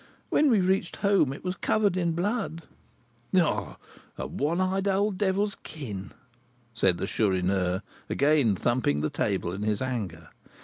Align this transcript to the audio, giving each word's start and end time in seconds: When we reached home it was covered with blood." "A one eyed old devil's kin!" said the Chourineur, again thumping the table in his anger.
When 0.31 0.49
we 0.49 0.61
reached 0.61 0.95
home 0.95 1.31
it 1.31 1.43
was 1.43 1.53
covered 1.57 1.95
with 1.95 2.15
blood." 2.15 2.63
"A 3.35 4.25
one 4.25 4.59
eyed 4.59 4.87
old 4.87 5.19
devil's 5.19 5.53
kin!" 5.53 6.09
said 6.73 6.97
the 6.97 7.05
Chourineur, 7.05 7.83
again 8.09 8.55
thumping 8.55 9.01
the 9.01 9.11
table 9.11 9.53
in 9.53 9.61
his 9.61 9.79
anger. 9.79 10.29